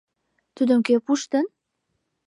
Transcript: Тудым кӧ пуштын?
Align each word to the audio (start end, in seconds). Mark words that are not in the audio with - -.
Тудым 0.55 0.79
кӧ 0.87 0.95
пуштын? 1.05 1.45